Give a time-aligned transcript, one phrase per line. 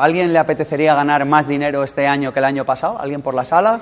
[0.00, 2.98] ¿Alguien le apetecería ganar más dinero este año que el año pasado?
[2.98, 3.80] ¿Alguien por la sala?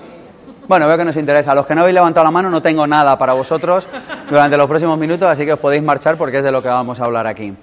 [0.66, 1.52] Bueno, veo que nos interesa.
[1.52, 3.86] A los que no habéis levantado la mano, no tengo nada para vosotros
[4.28, 6.98] durante los próximos minutos, así que os podéis marchar porque es de lo que vamos
[6.98, 7.54] a hablar aquí.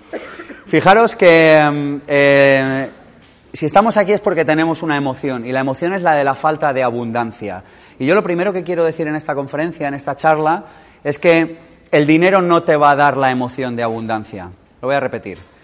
[0.68, 2.90] Fijaros que mm, eh,
[3.52, 6.36] si estamos aquí es porque tenemos una emoción, y la emoción es la de la
[6.36, 7.62] falta de abundancia.
[8.00, 10.64] Y yo lo primero que quiero decir en esta conferencia, en esta charla,
[11.04, 11.58] es que
[11.92, 14.50] el dinero no te va a dar la emoción de abundancia.
[14.82, 15.55] Lo voy a repetir.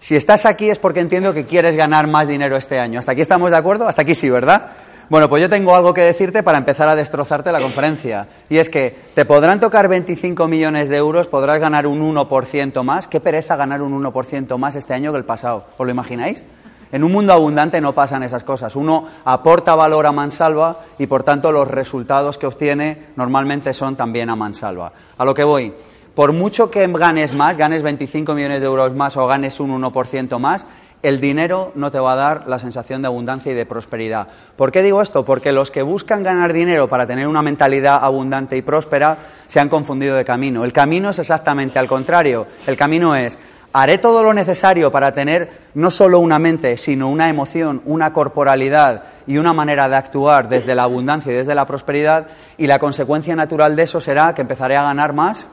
[0.00, 2.98] Si estás aquí es porque entiendo que quieres ganar más dinero este año.
[2.98, 3.88] ¿Hasta aquí estamos de acuerdo?
[3.88, 4.70] Hasta aquí sí, ¿verdad?
[5.08, 8.28] Bueno, pues yo tengo algo que decirte para empezar a destrozarte la conferencia.
[8.50, 13.08] Y es que te podrán tocar 25 millones de euros, podrás ganar un 1% más.
[13.08, 15.64] Qué pereza ganar un 1% más este año que el pasado.
[15.78, 16.44] ¿Os lo imagináis?
[16.92, 18.76] En un mundo abundante no pasan esas cosas.
[18.76, 24.30] Uno aporta valor a mansalva y por tanto los resultados que obtiene normalmente son también
[24.30, 24.92] a mansalva.
[25.16, 25.72] A lo que voy
[26.18, 30.40] por mucho que ganes más, ganes 25 millones de euros más o ganes un 1%
[30.40, 30.66] más,
[31.04, 34.26] el dinero no te va a dar la sensación de abundancia y de prosperidad.
[34.56, 35.24] ¿Por qué digo esto?
[35.24, 39.16] Porque los que buscan ganar dinero para tener una mentalidad abundante y próspera
[39.46, 40.64] se han confundido de camino.
[40.64, 42.48] El camino es exactamente al contrario.
[42.66, 43.38] El camino es,
[43.72, 49.04] haré todo lo necesario para tener no solo una mente, sino una emoción, una corporalidad
[49.28, 53.36] y una manera de actuar desde la abundancia y desde la prosperidad, y la consecuencia
[53.36, 55.46] natural de eso será que empezaré a ganar más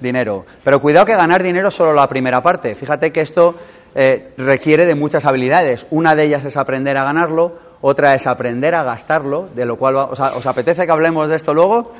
[0.00, 0.44] dinero.
[0.64, 2.74] Pero cuidado que ganar dinero es solo la primera parte.
[2.74, 3.54] Fíjate que esto
[3.94, 5.86] eh, requiere de muchas habilidades.
[5.90, 9.96] Una de ellas es aprender a ganarlo, otra es aprender a gastarlo, de lo cual,
[9.96, 11.92] ¿os, ¿os apetece que hablemos de esto luego?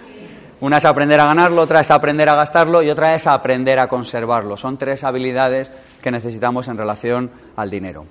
[0.61, 3.89] Una es aprender a ganarlo, otra es aprender a gastarlo y otra es aprender a
[3.89, 4.59] conservarlo.
[4.59, 8.05] Son tres habilidades que necesitamos en relación al dinero.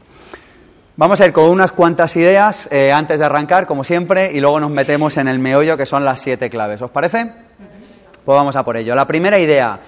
[0.95, 4.59] Vamos a ir con unas cuantas ideas eh, antes de arrancar, como siempre, y luego
[4.59, 6.81] nos metemos en el meollo, que son las siete claves.
[6.81, 7.48] ¿Os parece?
[8.29, 8.93] Pues vamos a por ello.
[8.93, 9.79] La primera idea,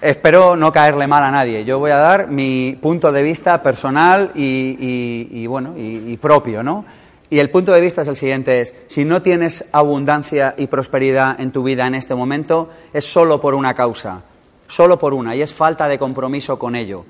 [0.00, 1.64] espero no caerle mal a nadie.
[1.64, 6.84] Yo voy a dar mi punto de vista personal y, bueno y, propio, ¿no?
[7.30, 11.40] Y el punto de vista es el siguiente: es si no tienes abundancia y prosperidad
[11.40, 14.22] en tu vida en este momento, es solo por una causa,
[14.66, 17.04] solo por una, y es falta de compromiso con ello.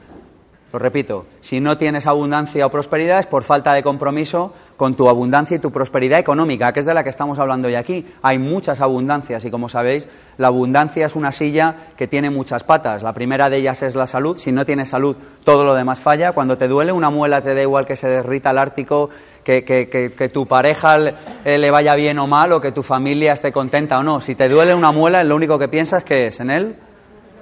[0.73, 5.07] Lo repito, si no tienes abundancia o prosperidad es por falta de compromiso con tu
[5.11, 8.07] abundancia y tu prosperidad económica, que es de la que estamos hablando hoy aquí.
[8.23, 13.03] Hay muchas abundancias y como sabéis, la abundancia es una silla que tiene muchas patas.
[13.03, 14.39] La primera de ellas es la salud.
[14.39, 16.33] Si no tienes salud, todo lo demás falla.
[16.33, 19.11] Cuando te duele una muela, te da igual que se derrita el Ártico,
[19.45, 20.97] que, que tu pareja
[21.45, 24.23] eh, le vaya bien o mal, o que tu familia esté contenta o no.
[24.23, 26.77] Si te duele una muela, lo único que piensas que es en él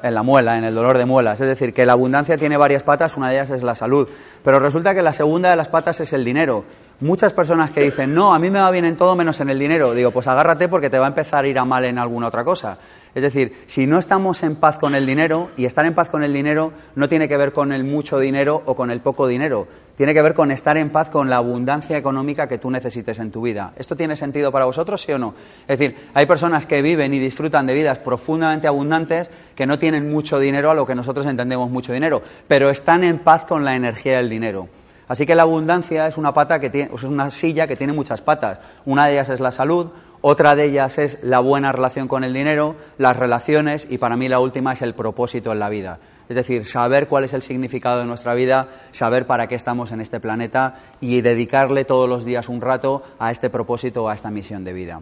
[0.02, 1.40] en la muela, en el dolor de muelas.
[1.40, 4.08] Es decir, que la abundancia tiene varias patas, una de ellas es la salud.
[4.42, 6.64] Pero resulta que la segunda de las patas es el dinero.
[7.02, 9.58] Muchas personas que dicen, no, a mí me va bien en todo menos en el
[9.58, 9.94] dinero.
[9.94, 12.44] Digo, pues agárrate porque te va a empezar a ir a mal en alguna otra
[12.44, 12.76] cosa.
[13.14, 16.22] Es decir, si no estamos en paz con el dinero, y estar en paz con
[16.22, 19.66] el dinero no tiene que ver con el mucho dinero o con el poco dinero,
[19.96, 23.30] tiene que ver con estar en paz con la abundancia económica que tú necesites en
[23.30, 23.72] tu vida.
[23.76, 25.34] ¿Esto tiene sentido para vosotros, sí o no?
[25.66, 30.10] Es decir, hay personas que viven y disfrutan de vidas profundamente abundantes que no tienen
[30.10, 33.74] mucho dinero a lo que nosotros entendemos mucho dinero, pero están en paz con la
[33.74, 34.68] energía del dinero.
[35.10, 38.22] Así que la abundancia es una pata que tiene, es una silla que tiene muchas
[38.22, 38.60] patas.
[38.86, 39.88] Una de ellas es la salud,
[40.20, 44.28] otra de ellas es la buena relación con el dinero, las relaciones y para mí
[44.28, 45.98] la última es el propósito en la vida.
[46.28, 50.00] Es decir, saber cuál es el significado de nuestra vida, saber para qué estamos en
[50.00, 54.62] este planeta y dedicarle todos los días un rato a este propósito, a esta misión
[54.62, 55.00] de vida.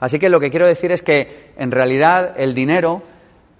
[0.00, 3.02] Así que lo que quiero decir es que en realidad el dinero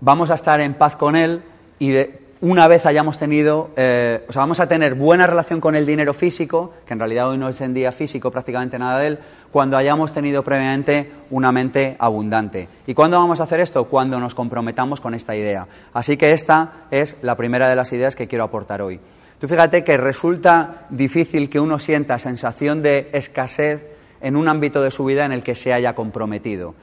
[0.00, 1.44] vamos a estar en paz con él
[1.78, 5.74] y de, una vez hayamos tenido, eh, o sea, vamos a tener buena relación con
[5.74, 9.06] el dinero físico, que en realidad hoy no es en día físico prácticamente nada de
[9.06, 9.18] él,
[9.50, 12.68] cuando hayamos tenido previamente una mente abundante.
[12.86, 13.86] ¿Y cuándo vamos a hacer esto?
[13.86, 15.66] Cuando nos comprometamos con esta idea.
[15.94, 19.00] Así que esta es la primera de las ideas que quiero aportar hoy.
[19.38, 23.86] Tú fíjate que resulta difícil que uno sienta sensación de escasez
[24.20, 26.74] en un ámbito de su vida en el que se haya comprometido.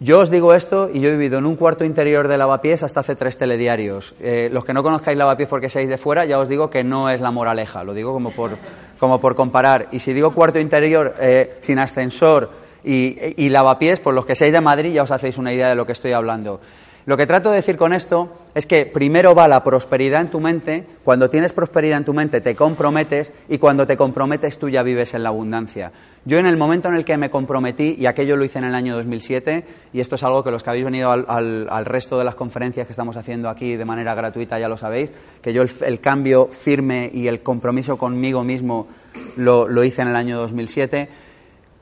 [0.00, 3.00] Yo os digo esto y yo he vivido en un cuarto interior de Lavapiés hasta
[3.00, 4.14] hace tres telediarios.
[4.20, 7.08] Eh, los que no conozcáis Lavapiés porque seáis de fuera, ya os digo que no
[7.08, 8.58] es la moraleja, lo digo como por,
[8.98, 9.88] como por comparar.
[9.92, 12.50] Y si digo cuarto interior eh, sin ascensor
[12.82, 15.76] y, y Lavapiés, por los que seáis de Madrid ya os hacéis una idea de
[15.76, 16.60] lo que estoy hablando.
[17.06, 20.40] Lo que trato de decir con esto es que primero va la prosperidad en tu
[20.40, 24.82] mente, cuando tienes prosperidad en tu mente te comprometes y cuando te comprometes tú ya
[24.82, 25.92] vives en la abundancia.
[26.24, 28.74] Yo en el momento en el que me comprometí, y aquello lo hice en el
[28.74, 32.36] año 2007, y esto es algo que los que habéis venido al, resto de las
[32.36, 35.12] conferencias que estamos haciendo aquí de manera gratuita ya lo sabéis,
[35.42, 38.88] que yo el, cambio firme y el compromiso conmigo mismo
[39.36, 41.08] lo, lo hice en el año 2007,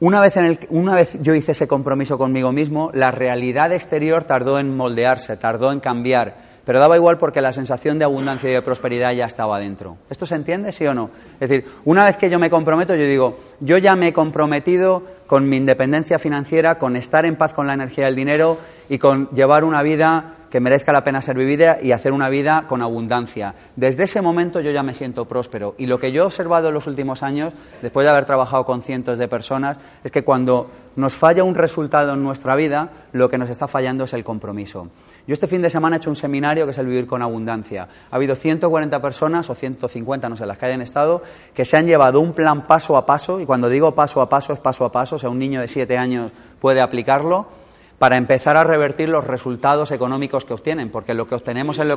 [0.03, 4.25] una vez, en el, una vez yo hice ese compromiso conmigo mismo, la realidad exterior
[4.25, 6.35] tardó en moldearse, tardó en cambiar.
[6.65, 9.99] pero daba igual porque la sensación de abundancia y de prosperidad ya estaba dentro.
[10.11, 11.11] ¿Esto se entiende, sí o no?
[11.35, 15.05] Es decir, una vez que yo me comprometo, yo digo, yo ya me he comprometido
[15.29, 18.59] con mi independencia financiera, con estar en paz con la energía del dinero
[18.89, 22.67] y con llevar una vida que merezca la pena ser vivida y hacer una vida
[22.69, 23.55] con abundancia.
[23.75, 26.75] Desde ese momento yo ya me siento próspero y lo que yo he observado en
[26.75, 31.15] los últimos años, después de haber trabajado con cientos de personas, es que cuando nos
[31.15, 34.89] falla un resultado en nuestra vida, lo que nos está fallando es el compromiso.
[35.27, 37.89] Yo este fin de semana he hecho un seminario que es el Vivir con Abundancia.
[38.11, 41.23] Ha habido 140 personas o 150, no sé, las que hayan estado,
[41.55, 44.53] que se han llevado un plan paso a paso, y cuando digo paso a paso
[44.53, 47.62] es paso a paso, o sea, un niño de 7 años puede aplicarlo
[48.03, 51.95] para empezar a revertir los resultados económicos que obtienen, porque lo que obtenemos en lo,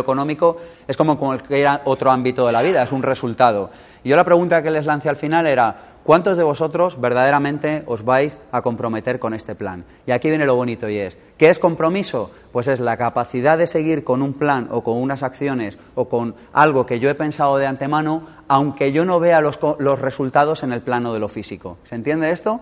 [0.00, 0.56] económico
[0.88, 3.70] es como cualquier otro ámbito de la vida, es un resultado.
[4.02, 8.04] Y yo la pregunta que les lancé al final era, ¿cuántos de vosotros verdaderamente os
[8.04, 9.84] vais a comprometer con este plan?
[10.08, 12.32] Y aquí viene lo bonito y es, ¿qué es compromiso?
[12.50, 16.34] Pues es la capacidad de seguir con un plan o con unas acciones o con
[16.52, 20.72] algo que yo he pensado de antemano, aunque yo no vea los, los resultados en
[20.72, 21.78] el plano de lo físico.
[21.84, 22.60] ¿Se entiende esto?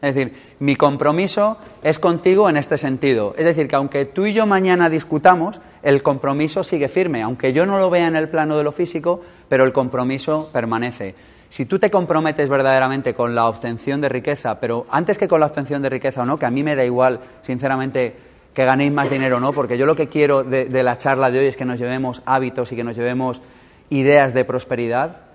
[0.00, 3.34] Es decir, mi compromiso es contigo en este sentido.
[3.36, 7.66] Es decir, que aunque tú y yo mañana discutamos, el compromiso sigue firme, aunque yo
[7.66, 11.14] no lo vea en el plano de lo físico, pero el compromiso permanece.
[11.48, 15.46] Si tú te comprometes verdaderamente con la obtención de riqueza, pero antes que con la
[15.46, 18.14] obtención de riqueza o no, que a mí me da igual, sinceramente,
[18.54, 21.30] que ganéis más dinero o no, porque yo lo que quiero de, de la charla
[21.30, 23.40] de hoy es que nos llevemos hábitos y que nos llevemos
[23.88, 25.27] ideas de prosperidad,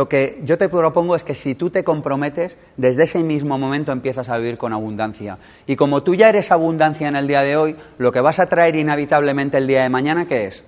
[0.00, 3.92] lo que yo te propongo es que si tú te comprometes, desde ese mismo momento
[3.92, 5.36] empiezas a vivir con abundancia.
[5.66, 8.46] Y como tú ya eres abundancia en el día de hoy, lo que vas a
[8.46, 10.64] traer inevitablemente el día de mañana, ¿qué es?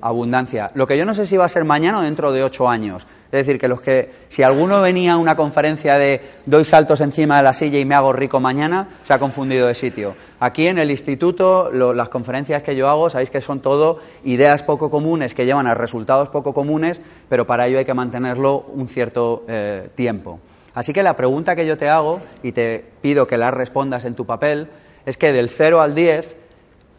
[0.00, 0.70] Abundancia.
[0.74, 3.06] Lo que yo no sé si va a ser mañana o dentro de ocho años.
[3.34, 7.38] Es decir, que los que, si alguno venía a una conferencia de doy saltos encima
[7.38, 10.14] de la silla y me hago rico mañana, se ha confundido de sitio.
[10.38, 14.88] Aquí en el instituto, las conferencias que yo hago, sabéis que son todo ideas poco
[14.88, 19.44] comunes que llevan a resultados poco comunes, pero para ello hay que mantenerlo un cierto
[19.48, 20.38] eh, tiempo.
[20.74, 24.14] Así que la pregunta que yo te hago, y te pido que la respondas en
[24.14, 24.68] tu papel,
[25.06, 26.43] es que del 0 al 10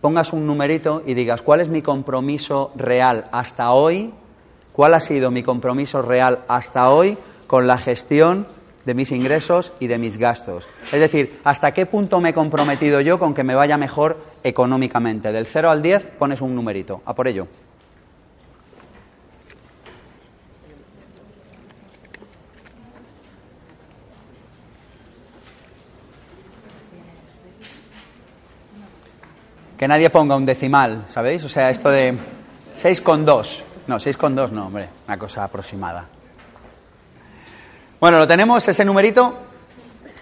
[0.06, 4.14] pongas un numerito y digas cuál es mi compromiso real hasta hoy
[4.72, 7.18] cuál ha sido mi compromiso real hasta hoy
[7.48, 8.46] con la gestión
[8.86, 10.68] de mis ingresos y de mis gastos.
[10.92, 15.32] Es decir, hasta qué punto me he comprometido yo con que me vaya mejor económicamente.
[15.32, 17.02] Del 0 al 10 pones un numerito.
[17.04, 17.48] A por ello.
[29.86, 31.44] Que nadie ponga un decimal, ¿sabéis?
[31.44, 32.12] O sea, esto de
[32.82, 33.62] 6,2.
[33.86, 36.06] No, 6,2 no, hombre, una cosa aproximada.
[38.00, 39.38] Bueno, lo tenemos, ese numerito.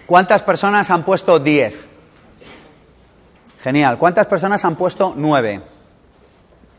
[0.04, 1.86] ¿Cuántas personas han puesto 10?
[3.62, 3.96] Genial.
[3.96, 5.62] ¿Cuántas personas han puesto 9?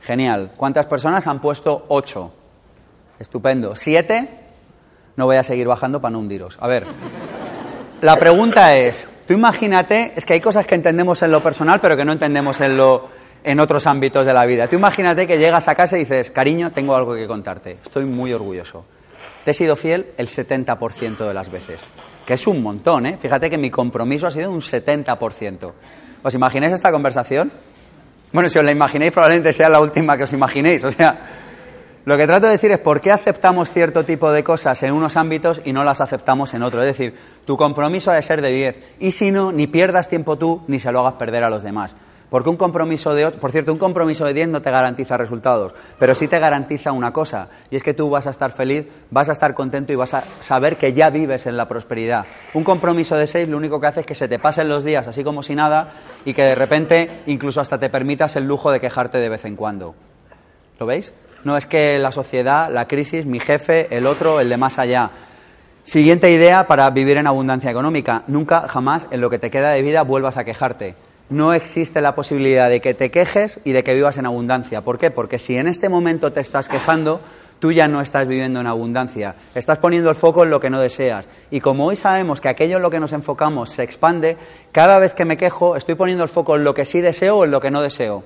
[0.04, 0.52] Genial.
[0.56, 2.34] ¿Cuántas personas han puesto 8?
[3.18, 3.74] Estupendo.
[3.74, 4.30] ¿7?
[5.16, 6.56] No voy a seguir bajando para no hundiros.
[6.62, 6.86] A ver,
[8.02, 11.96] la pregunta es, tú imagínate, es que hay cosas que entendemos en lo personal, pero
[11.98, 13.10] que no entendemos en lo
[13.46, 14.68] en otros ámbitos de la vida.
[14.68, 18.34] Tú imagínate que llegas a casa y dices, cariño, tengo algo que contarte, estoy muy
[18.34, 18.86] orgulloso.
[19.44, 21.82] Te he sido fiel el 70% de las veces,
[22.26, 23.18] que es un montón, ¿eh?
[23.22, 25.72] Fíjate que mi compromiso ha sido un 70%.
[26.24, 27.52] ¿Os imagináis esta conversación?
[28.32, 30.84] Bueno, si os la imaginéis, probablemente sea la última que os imaginéis.
[30.84, 31.20] O sea,
[32.06, 35.18] lo que trato de decir es por qué aceptamos cierto tipo de cosas en unos
[35.18, 36.84] ámbitos y no las aceptamos en otros.
[36.84, 37.16] Es decir,
[37.46, 38.80] tu compromiso ha de ser de 10.
[39.00, 41.96] Y si no, ni pierdas tiempo tú, ni se lo hagas perder a los demás.
[42.30, 46.14] Porque un compromiso de por cierto, un compromiso de 10 no te garantiza resultados, pero
[46.16, 49.32] sí te garantiza una cosa, y es que tú vas a estar feliz, vas a
[49.32, 52.26] estar contento y vas a saber que ya vives en la prosperidad.
[52.54, 55.08] Un compromiso de 6 lo único que hace es que se te pasen los días
[55.08, 55.94] así como si nada
[56.26, 59.56] y que de repente incluso hasta te permitas el lujo de quejarte de vez en
[59.56, 59.96] cuando.
[60.80, 61.14] ¿Lo veis?
[61.46, 65.12] No es que la sociedad, la crisis, mi jefe, el otro, el de más allá.
[65.86, 68.24] Siguiente idea para vivir en abundancia económica.
[68.28, 70.96] Nunca, jamás, en lo que te queda de vida vuelvas a quejarte
[71.30, 74.82] no existe la posibilidad de que te quejes y de que vivas en abundancia.
[74.82, 75.12] ¿Por qué?
[75.12, 77.22] Porque si en este momento te estás quejando,
[77.60, 79.36] tú ya no estás viviendo en abundancia.
[79.56, 81.28] Estás poniendo el foco en lo que no deseas.
[81.50, 84.38] Y como hoy sabemos que aquello en lo que nos enfocamos se expande,
[84.72, 87.46] cada vez que me quejo estoy poniendo el foco en lo que sí deseo o
[87.46, 88.24] en lo que no deseo.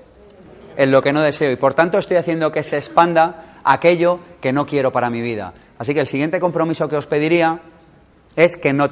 [0.80, 1.52] En lo que no deseo.
[1.52, 5.54] Y por tanto estoy haciendo que se expanda aquello que no quiero para mi vida.
[5.78, 7.60] Así que el siguiente compromiso que os pediría
[8.38, 8.88] es que no